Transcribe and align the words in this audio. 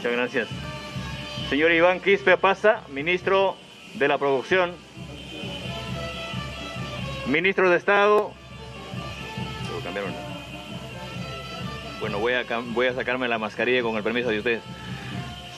Muchas 0.00 0.12
gracias. 0.12 0.48
Señor 1.50 1.72
Iván 1.72 2.00
Quispe 2.00 2.38
Pasa, 2.38 2.84
ministro 2.88 3.54
de 3.96 4.08
la 4.08 4.16
Producción, 4.16 4.72
ministro 7.26 7.68
de 7.68 7.76
Estado. 7.76 8.32
Bueno, 12.00 12.18
voy 12.18 12.32
a, 12.32 12.46
voy 12.68 12.86
a 12.86 12.94
sacarme 12.94 13.28
la 13.28 13.38
mascarilla 13.38 13.82
con 13.82 13.94
el 13.98 14.02
permiso 14.02 14.30
de 14.30 14.38
ustedes. 14.38 14.62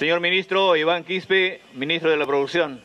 Señor 0.00 0.18
ministro 0.18 0.74
Iván 0.74 1.04
Quispe, 1.04 1.60
ministro 1.72 2.10
de 2.10 2.16
la 2.16 2.26
Producción, 2.26 2.80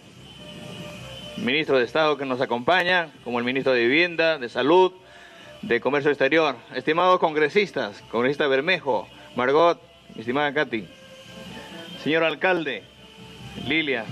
ministro 1.37 1.79
de 1.79 1.85
Estado 1.85 2.15
que 2.15 2.25
nos 2.25 2.41
acompaña, 2.41 3.09
como 3.23 3.39
el 3.39 3.43
ministro 3.43 3.73
de 3.73 3.87
Vivienda, 3.87 4.37
de 4.37 4.49
Salud, 4.49 4.93
de 5.63 5.81
Comercio 5.81 6.11
Exterior, 6.11 6.57
estimados 6.75 7.19
congresistas, 7.19 8.03
congresista 8.11 8.45
Bermejo, 8.45 9.07
Margot, 9.35 9.81
estimada 10.15 10.53
Katy, 10.53 10.98
señor 12.03 12.23
alcalde, 12.23 12.83
Lilia, 13.67 14.05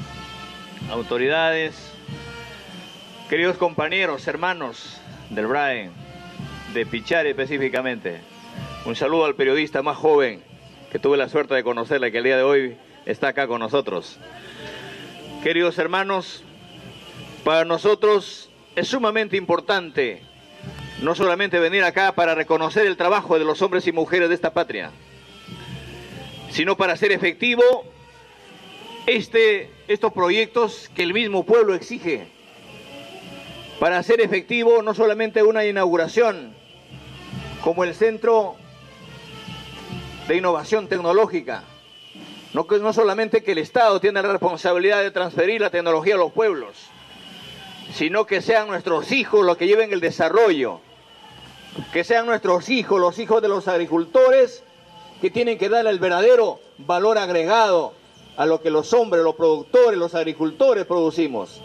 autoridades, 0.91 1.93
queridos 3.29 3.57
compañeros, 3.57 4.27
hermanos 4.27 4.99
del 5.29 5.47
BRAE, 5.47 5.89
de 6.73 6.85
Pichari 6.85 7.29
específicamente, 7.29 8.19
un 8.85 8.95
saludo 8.95 9.25
al 9.25 9.35
periodista 9.35 9.81
más 9.81 9.95
joven 9.95 10.43
que 10.91 10.99
tuve 10.99 11.17
la 11.17 11.29
suerte 11.29 11.55
de 11.55 11.63
conocerle, 11.63 12.11
que 12.11 12.17
el 12.17 12.25
día 12.25 12.37
de 12.37 12.43
hoy 12.43 12.77
está 13.05 13.29
acá 13.29 13.47
con 13.47 13.59
nosotros. 13.59 14.19
Queridos 15.41 15.77
hermanos, 15.77 16.43
para 17.45 17.63
nosotros 17.63 18.49
es 18.75 18.89
sumamente 18.89 19.37
importante 19.37 20.21
no 21.01 21.15
solamente 21.15 21.59
venir 21.59 21.83
acá 21.83 22.11
para 22.13 22.35
reconocer 22.35 22.85
el 22.85 22.97
trabajo 22.97 23.39
de 23.39 23.45
los 23.45 23.61
hombres 23.61 23.87
y 23.87 23.91
mujeres 23.91 24.29
de 24.29 24.35
esta 24.35 24.53
patria, 24.53 24.91
sino 26.57 26.75
para 26.75 26.93
hacer 26.93 27.11
efectivo 27.11 27.61
este, 29.05 29.69
estos 29.87 30.11
proyectos 30.11 30.89
que 30.95 31.03
el 31.03 31.13
mismo 31.13 31.45
pueblo 31.45 31.75
exige, 31.75 32.25
para 33.79 33.99
hacer 33.99 34.21
efectivo 34.21 34.81
no 34.81 34.95
solamente 34.95 35.43
una 35.43 35.67
inauguración 35.67 36.55
como 37.63 37.83
el 37.83 37.93
Centro 37.93 38.55
de 40.27 40.37
Innovación 40.37 40.87
Tecnológica, 40.87 41.63
no, 42.53 42.65
no 42.81 42.91
solamente 42.91 43.43
que 43.43 43.51
el 43.51 43.59
Estado 43.59 44.01
tiene 44.01 44.19
la 44.23 44.31
responsabilidad 44.31 45.03
de 45.03 45.11
transferir 45.11 45.61
la 45.61 45.69
tecnología 45.69 46.15
a 46.15 46.17
los 46.17 46.31
pueblos, 46.31 46.75
sino 47.93 48.25
que 48.25 48.41
sean 48.41 48.67
nuestros 48.67 49.11
hijos 49.11 49.45
los 49.45 49.57
que 49.57 49.67
lleven 49.67 49.93
el 49.93 49.99
desarrollo, 49.99 50.81
que 51.93 52.03
sean 52.03 52.25
nuestros 52.25 52.67
hijos, 52.69 52.99
los 52.99 53.19
hijos 53.19 53.43
de 53.43 53.47
los 53.47 53.67
agricultores, 53.67 54.63
que 55.21 55.31
tienen 55.31 55.57
que 55.57 55.69
dar 55.69 55.85
el 55.87 55.99
verdadero 55.99 56.59
valor 56.77 57.17
agregado 57.17 57.93
a 58.35 58.45
lo 58.45 58.61
que 58.61 58.69
los 58.69 58.93
hombres, 58.93 59.23
los 59.23 59.35
productores, 59.35 59.97
los 59.97 60.13
agricultores 60.13 60.85
producimos. 60.85 61.61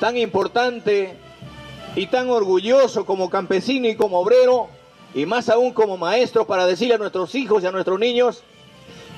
Tan 0.00 0.16
importante 0.16 1.16
y 1.94 2.06
tan 2.08 2.28
orgulloso 2.28 3.06
como 3.06 3.30
campesino 3.30 3.88
y 3.88 3.94
como 3.94 4.18
obrero, 4.18 4.68
y 5.14 5.26
más 5.26 5.48
aún 5.48 5.72
como 5.72 5.96
maestro 5.96 6.46
para 6.46 6.66
decirle 6.66 6.94
a 6.94 6.98
nuestros 6.98 7.34
hijos 7.36 7.62
y 7.62 7.66
a 7.66 7.72
nuestros 7.72 8.00
niños 8.00 8.42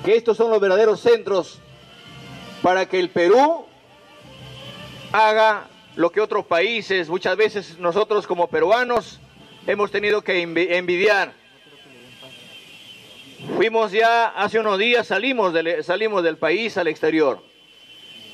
que 0.04 0.14
estos 0.14 0.36
son 0.36 0.50
los 0.50 0.60
verdaderos 0.60 1.00
centros 1.00 1.58
para 2.60 2.86
que 2.86 3.00
el 3.00 3.08
Perú 3.08 3.64
haga 5.12 5.68
lo 5.94 6.12
que 6.12 6.20
otros 6.20 6.44
países, 6.44 7.08
muchas 7.08 7.36
veces 7.38 7.78
nosotros 7.78 8.26
como 8.26 8.48
peruanos, 8.48 9.20
hemos 9.66 9.90
tenido 9.90 10.20
que 10.20 10.42
envidiar. 10.42 11.45
Fuimos 13.54 13.92
ya, 13.92 14.26
hace 14.26 14.58
unos 14.58 14.78
días 14.78 15.06
salimos 15.06 15.52
del, 15.52 15.82
salimos 15.84 16.22
del 16.22 16.36
país 16.36 16.76
al 16.76 16.88
exterior. 16.88 17.42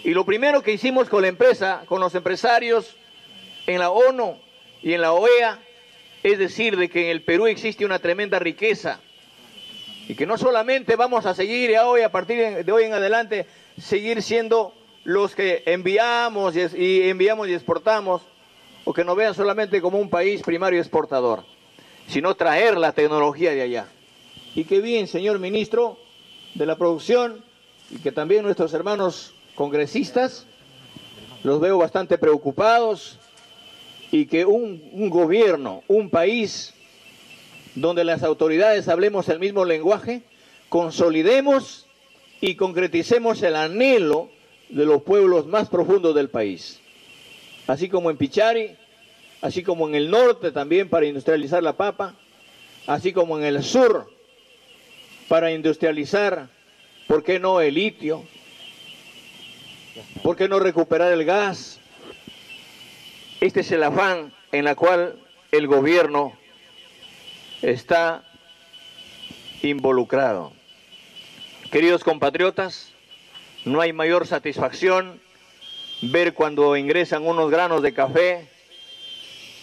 Y 0.04 0.14
lo 0.14 0.24
primero 0.24 0.62
que 0.62 0.72
hicimos 0.72 1.08
con 1.08 1.22
la 1.22 1.28
empresa, 1.28 1.82
con 1.86 2.00
los 2.00 2.14
empresarios, 2.14 2.96
en 3.66 3.78
la 3.78 3.90
ONU 3.90 4.38
y 4.82 4.94
en 4.94 5.00
la 5.00 5.12
OEA, 5.12 5.60
es 6.22 6.38
decir, 6.38 6.76
de 6.76 6.88
que 6.88 7.04
en 7.04 7.10
el 7.10 7.22
Perú 7.22 7.46
existe 7.46 7.84
una 7.84 7.98
tremenda 7.98 8.38
riqueza. 8.38 9.00
Y 10.08 10.14
que 10.14 10.26
no 10.26 10.38
solamente 10.38 10.96
vamos 10.96 11.26
a 11.26 11.34
seguir 11.34 11.78
hoy, 11.78 12.00
a 12.00 12.10
partir 12.10 12.64
de 12.64 12.72
hoy 12.72 12.84
en 12.84 12.94
adelante, 12.94 13.46
seguir 13.78 14.22
siendo 14.22 14.74
los 15.04 15.34
que 15.34 15.62
enviamos 15.66 16.56
y 16.56 17.08
enviamos 17.08 17.48
y 17.48 17.54
exportamos, 17.54 18.22
o 18.84 18.92
que 18.92 19.04
nos 19.04 19.16
vean 19.16 19.34
solamente 19.34 19.80
como 19.80 19.98
un 19.98 20.10
país 20.10 20.42
primario 20.42 20.80
exportador, 20.80 21.44
sino 22.08 22.34
traer 22.34 22.76
la 22.76 22.92
tecnología 22.92 23.52
de 23.52 23.62
allá. 23.62 23.86
Y 24.54 24.64
qué 24.64 24.82
bien, 24.82 25.06
señor 25.06 25.38
ministro 25.38 25.98
de 26.54 26.66
la 26.66 26.76
producción, 26.76 27.42
y 27.90 27.96
que 28.00 28.12
también 28.12 28.42
nuestros 28.42 28.74
hermanos 28.74 29.32
congresistas, 29.54 30.46
los 31.42 31.58
veo 31.58 31.78
bastante 31.78 32.18
preocupados, 32.18 33.18
y 34.10 34.26
que 34.26 34.44
un, 34.44 34.90
un 34.92 35.08
gobierno, 35.08 35.82
un 35.88 36.10
país 36.10 36.74
donde 37.74 38.04
las 38.04 38.22
autoridades 38.22 38.88
hablemos 38.88 39.30
el 39.30 39.38
mismo 39.38 39.64
lenguaje, 39.64 40.22
consolidemos 40.68 41.86
y 42.42 42.56
concreticemos 42.56 43.42
el 43.42 43.56
anhelo 43.56 44.28
de 44.68 44.84
los 44.84 45.02
pueblos 45.02 45.46
más 45.46 45.70
profundos 45.70 46.14
del 46.14 46.28
país. 46.28 46.78
Así 47.66 47.88
como 47.88 48.10
en 48.10 48.18
Pichari, 48.18 48.76
así 49.40 49.62
como 49.62 49.88
en 49.88 49.94
el 49.94 50.10
norte 50.10 50.52
también 50.52 50.90
para 50.90 51.06
industrializar 51.06 51.62
la 51.62 51.72
papa, 51.78 52.14
así 52.86 53.14
como 53.14 53.38
en 53.38 53.44
el 53.44 53.62
sur 53.62 54.12
para 55.28 55.52
industrializar, 55.52 56.48
¿por 57.06 57.22
qué 57.22 57.38
no 57.38 57.60
el 57.60 57.74
litio? 57.74 58.24
¿Por 60.22 60.36
qué 60.36 60.48
no 60.48 60.58
recuperar 60.58 61.12
el 61.12 61.24
gas? 61.24 61.80
Este 63.40 63.60
es 63.60 63.72
el 63.72 63.82
afán 63.82 64.32
en 64.52 64.64
la 64.64 64.74
cual 64.74 65.18
el 65.50 65.66
gobierno 65.66 66.32
está 67.60 68.24
involucrado. 69.62 70.52
Queridos 71.70 72.04
compatriotas, 72.04 72.92
no 73.64 73.80
hay 73.80 73.92
mayor 73.92 74.26
satisfacción 74.26 75.20
ver 76.02 76.34
cuando 76.34 76.76
ingresan 76.76 77.26
unos 77.26 77.50
granos 77.50 77.82
de 77.82 77.94
café, 77.94 78.48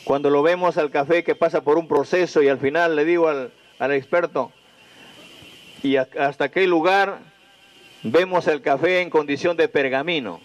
cuando 0.06 0.30
lo 0.30 0.42
vemos 0.42 0.78
al 0.78 0.90
café 0.90 1.24
que 1.24 1.36
pasa 1.36 1.62
por 1.62 1.78
un 1.78 1.88
proceso 1.88 2.42
y 2.42 2.48
al 2.48 2.60
final 2.60 2.96
le 2.96 3.06
digo 3.06 3.28
al, 3.28 3.52
experto, 3.92 4.52
y 5.84 5.96
hasta 5.96 6.50
qué 6.50 6.68
lugar 6.68 7.20
vemos 8.04 8.48
el 8.48 8.62
café 8.62 9.02
en 9.02 9.10
condición 9.10 9.58
de 9.58 9.68
pergamino. 9.68 10.42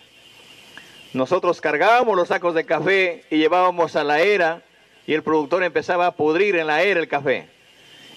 Nosotros 1.12 1.60
cargábamos 1.60 2.16
los 2.16 2.28
sacos 2.28 2.54
de 2.54 2.64
café 2.64 3.24
y 3.30 3.38
llevábamos 3.38 3.96
a 3.96 4.04
la 4.04 4.20
era 4.20 4.62
y 5.06 5.14
el 5.14 5.22
productor 5.22 5.62
empezaba 5.62 6.06
a 6.06 6.14
pudrir 6.16 6.56
en 6.56 6.66
la 6.66 6.82
era 6.82 7.00
el 7.00 7.08
café. 7.08 7.48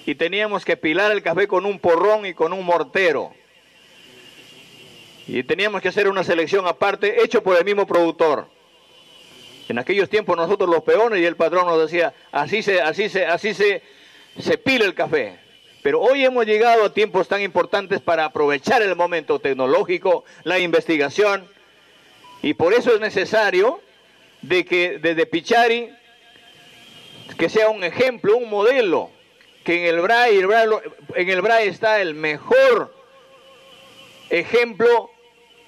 Y 0.06 0.16
teníamos 0.16 0.66
que 0.66 0.78
pilar 0.78 1.12
el 1.12 1.22
café 1.22 1.48
con 1.48 1.66
un 1.66 1.80
porrón 1.80 2.26
y 2.26 2.34
con 2.34 2.54
un 2.54 2.66
mortero 2.66 3.34
y 5.28 5.44
teníamos 5.44 5.82
que 5.82 5.90
hacer 5.90 6.08
una 6.08 6.24
selección 6.24 6.66
aparte 6.68 7.22
hecho 7.22 7.44
por 7.44 7.58
el 7.58 7.66
mismo 7.66 7.86
productor. 7.86 8.48
En 9.68 9.78
aquellos 9.78 10.10
tiempos 10.10 10.38
nosotros 10.38 10.70
los 10.70 10.84
peones 10.84 11.20
y 11.20 11.26
el 11.26 11.36
patrón 11.36 11.68
nos 11.68 11.80
decía, 11.82 12.14
así 12.32 12.64
se, 12.64 12.82
así 12.82 13.10
se, 13.10 13.26
así 13.26 13.54
se, 13.54 13.82
se 14.40 14.58
pila 14.58 14.86
el 14.86 14.94
café. 14.94 15.38
Pero 15.88 16.02
hoy 16.02 16.26
hemos 16.26 16.46
llegado 16.46 16.84
a 16.84 16.94
tiempos 16.94 17.30
tan 17.30 17.42
importantes 17.42 18.02
para 18.02 18.26
aprovechar 18.26 18.82
el 18.82 18.94
momento 18.98 19.40
tecnológico, 19.40 20.26
la 20.44 20.60
investigación, 20.60 21.48
y 22.42 22.56
por 22.56 22.74
eso 22.74 22.94
es 22.94 23.00
necesario 23.00 23.80
de 24.42 24.66
que 24.66 25.00
desde 25.00 25.26
Pichari, 25.26 25.90
que 27.38 27.48
sea 27.48 27.70
un 27.70 27.86
ejemplo, 27.86 28.36
un 28.36 28.50
modelo, 28.50 29.12
que 29.64 29.80
en 29.88 29.96
el 29.96 30.02
BRAE, 30.02 30.40
en 31.16 31.30
el 31.30 31.42
BRAE 31.42 31.68
está 31.68 32.02
el 32.02 32.16
mejor 32.16 32.94
ejemplo 34.30 35.10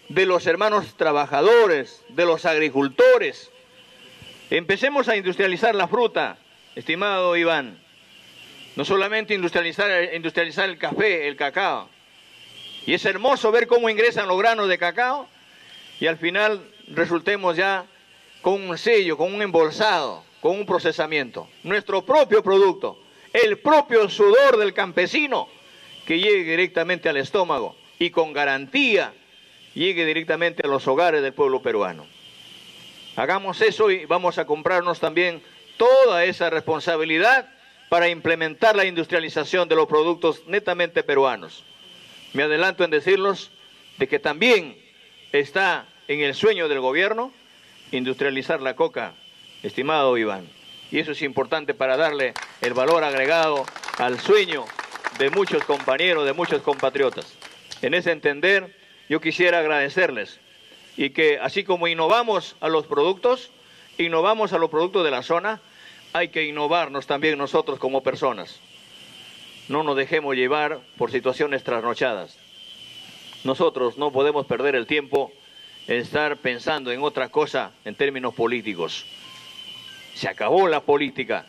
de 0.10 0.26
los 0.26 0.48
hermanos 0.48 0.98
trabajadores, 0.98 2.04
de 2.10 2.26
los 2.26 2.46
agricultores. 2.46 3.52
Empecemos 4.50 5.08
a 5.08 5.16
industrializar 5.16 5.76
la 5.76 5.88
fruta, 5.88 6.40
estimado 6.76 7.38
Iván. 7.38 7.80
No 8.76 8.86
solamente 8.86 9.34
industrializar, 9.34 10.14
industrializar 10.14 10.70
el 10.70 10.78
café, 10.78 11.28
el 11.28 11.36
cacao. 11.36 11.90
Y 12.86 12.94
es 12.94 13.06
hermoso 13.06 13.52
ver 13.52 13.68
cómo 13.68 13.90
ingresan 13.90 14.28
los 14.28 14.40
granos 14.40 14.68
de 14.68 14.78
cacao 14.78 15.28
y 16.00 16.08
al 16.08 16.18
final 16.18 16.62
resultemos 16.88 17.56
ya 17.56 17.86
con 18.42 18.70
un 18.70 18.78
sello, 18.78 19.18
con 19.18 19.34
un 19.34 19.42
embolsado, 19.42 20.24
con 20.42 20.58
un 20.58 20.66
procesamiento. 20.66 21.50
Nuestro 21.64 22.06
propio 22.06 22.42
producto, 22.42 23.00
el 23.34 23.60
propio 23.60 24.10
sudor 24.10 24.58
del 24.58 24.74
campesino 24.74 25.50
que 26.06 26.20
llegue 26.20 26.52
directamente 26.52 27.10
al 27.10 27.18
estómago 27.18 27.76
y 28.00 28.10
con 28.10 28.34
garantía 28.34 29.14
llegue 29.76 30.06
directamente 30.06 30.66
a 30.66 30.70
los 30.70 30.88
hogares 30.88 31.22
del 31.22 31.34
pueblo 31.34 31.62
peruano. 31.62 32.08
Hagamos 33.16 33.62
eso 33.62 33.92
y 33.92 34.06
vamos 34.06 34.38
a 34.38 34.46
comprarnos 34.46 35.00
también 35.00 35.44
toda 35.78 36.24
esa 36.24 36.50
responsabilidad 36.50 37.50
para 37.90 38.08
implementar 38.08 38.76
la 38.76 38.86
industrialización 38.86 39.68
de 39.68 39.76
los 39.76 39.88
productos 39.88 40.44
netamente 40.48 41.04
peruanos. 41.04 41.64
Me 42.34 42.44
adelanto 42.44 42.84
en 42.84 42.92
decirlos 42.92 43.52
de 43.98 44.08
que 44.08 44.20
también 44.20 44.78
está 45.32 45.88
en 46.08 46.22
el 46.22 46.36
sueño 46.36 46.70
del 46.70 46.80
gobierno 46.80 47.34
industrializar 47.92 48.62
la 48.62 48.76
coca, 48.76 49.14
estimado 49.64 50.18
Iván. 50.18 50.48
Y 50.92 51.00
eso 51.00 51.12
es 51.12 51.22
importante 51.22 51.74
para 51.74 51.98
darle 51.98 52.34
el 52.62 52.74
valor 52.74 53.04
agregado 53.04 53.66
al 53.98 54.20
sueño 54.20 54.66
de 55.18 55.30
muchos 55.32 55.64
compañeros, 55.64 56.26
de 56.26 56.34
muchos 56.34 56.62
compatriotas. 56.62 57.36
En 57.82 57.94
ese 57.94 58.12
entender, 58.12 58.76
yo 59.08 59.20
quisiera 59.20 59.60
agradecerles 59.60 60.40
y 60.98 61.12
que 61.12 61.40
así 61.40 61.64
como 61.64 61.88
innovamos 61.88 62.56
a 62.60 62.70
los 62.70 62.86
productos, 62.86 63.52
innovamos 63.98 64.54
a 64.54 64.58
los 64.58 64.70
productos 64.70 65.04
de 65.04 65.12
la 65.12 65.24
zona, 65.24 65.62
hay 66.14 66.30
que 66.30 66.46
innovarnos 66.46 67.08
también 67.08 67.38
nosotros 67.38 67.80
como 67.80 68.02
personas. 68.04 68.60
No 69.68 69.84
nos 69.84 69.96
dejemos 69.96 70.36
llevar 70.36 70.80
por 70.98 71.12
situaciones 71.12 71.64
trasnochadas. 71.64 72.38
Nosotros 73.44 73.98
no 73.98 74.12
podemos 74.12 74.46
perder 74.46 74.76
el 74.76 74.88
tiempo 74.88 75.32
en 75.88 75.98
estar 75.98 76.38
pensando 76.38 76.92
en 76.92 77.02
otra 77.02 77.30
cosa 77.30 77.72
en 77.86 77.96
términos 77.96 78.34
políticos. 78.34 79.06
Se 80.16 80.28
acabó 80.28 80.68
la 80.68 80.82
política, 80.82 81.46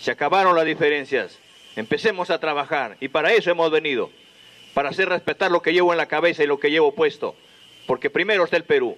se 0.00 0.10
acabaron 0.10 0.56
las 0.56 0.64
diferencias. 0.64 1.38
Empecemos 1.76 2.30
a 2.30 2.38
trabajar 2.38 2.96
y 3.00 3.08
para 3.08 3.32
eso 3.32 3.50
hemos 3.50 3.70
venido, 3.70 4.10
para 4.74 4.90
hacer 4.90 5.08
respetar 5.08 5.50
lo 5.50 5.60
que 5.62 5.72
llevo 5.72 5.92
en 5.92 5.98
la 5.98 6.06
cabeza 6.06 6.42
y 6.42 6.46
lo 6.46 6.58
que 6.58 6.70
llevo 6.70 6.94
puesto. 6.94 7.34
Porque 7.86 8.10
primero 8.10 8.44
está 8.44 8.56
el 8.56 8.64
Perú, 8.64 8.96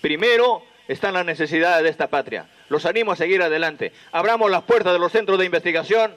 primero 0.00 0.62
están 0.88 1.14
las 1.14 1.26
necesidades 1.26 1.82
de 1.82 1.90
esta 1.90 2.08
patria. 2.08 2.46
Los 2.68 2.86
animo 2.86 3.12
a 3.12 3.16
seguir 3.16 3.42
adelante. 3.42 3.92
Abramos 4.12 4.50
las 4.50 4.62
puertas 4.62 4.92
de 4.92 4.98
los 4.98 5.12
centros 5.12 5.38
de 5.38 5.44
investigación, 5.44 6.14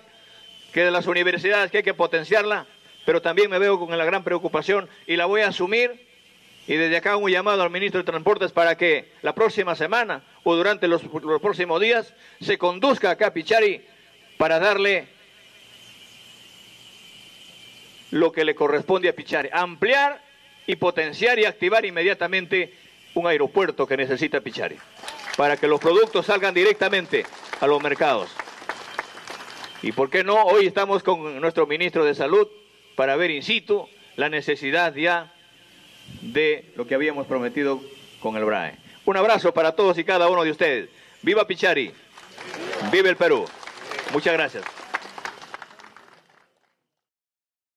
que 0.73 0.83
de 0.83 0.91
las 0.91 1.07
universidades 1.07 1.71
que 1.71 1.77
hay 1.77 1.83
que 1.83 1.93
potenciarla, 1.93 2.65
pero 3.05 3.21
también 3.21 3.49
me 3.49 3.59
veo 3.59 3.79
con 3.79 3.95
la 3.97 4.05
gran 4.05 4.23
preocupación 4.23 4.89
y 5.07 5.15
la 5.15 5.25
voy 5.25 5.41
a 5.41 5.49
asumir. 5.49 6.07
Y 6.67 6.75
desde 6.75 6.97
acá 6.97 7.17
un 7.17 7.31
llamado 7.31 7.63
al 7.63 7.71
ministro 7.71 7.99
de 7.99 8.05
Transportes 8.05 8.51
para 8.51 8.77
que 8.77 9.11
la 9.23 9.33
próxima 9.33 9.75
semana 9.75 10.23
o 10.43 10.55
durante 10.55 10.87
los, 10.87 11.03
los 11.03 11.41
próximos 11.41 11.81
días 11.81 12.13
se 12.41 12.59
conduzca 12.59 13.09
acá 13.09 13.27
a 13.27 13.33
Pichari 13.33 13.83
para 14.37 14.59
darle 14.59 15.07
lo 18.11 18.31
que 18.31 18.45
le 18.45 18.55
corresponde 18.55 19.09
a 19.09 19.15
Pichari, 19.15 19.49
ampliar 19.51 20.21
y 20.67 20.75
potenciar 20.75 21.39
y 21.39 21.45
activar 21.45 21.85
inmediatamente 21.85 22.73
un 23.15 23.27
aeropuerto 23.27 23.87
que 23.87 23.97
necesita 23.97 24.41
Pichari, 24.41 24.77
para 25.39 25.55
que 25.55 25.69
los 25.69 25.79
productos 25.79 26.25
salgan 26.25 26.53
directamente 26.53 27.25
a 27.61 27.65
los 27.65 27.81
mercados. 27.81 28.29
Y 29.81 29.93
por 29.93 30.09
qué 30.09 30.21
no, 30.21 30.43
hoy 30.43 30.65
estamos 30.65 31.01
con 31.01 31.39
nuestro 31.39 31.65
ministro 31.65 32.03
de 32.03 32.13
Salud 32.13 32.45
para 32.97 33.15
ver 33.15 33.31
in 33.31 33.41
situ 33.41 33.87
la 34.17 34.27
necesidad 34.27 34.93
ya 34.95 35.31
de 36.19 36.73
lo 36.75 36.85
que 36.85 36.95
habíamos 36.95 37.25
prometido 37.25 37.79
con 38.19 38.35
el 38.35 38.43
BRAE. 38.43 38.75
Un 39.05 39.15
abrazo 39.15 39.53
para 39.53 39.77
todos 39.77 39.97
y 39.97 40.03
cada 40.03 40.27
uno 40.27 40.43
de 40.43 40.51
ustedes. 40.51 40.89
Viva 41.21 41.47
Pichari, 41.47 41.93
vive 42.91 43.07
el 43.07 43.15
Perú. 43.15 43.45
Muchas 44.11 44.33
gracias. 44.33 44.78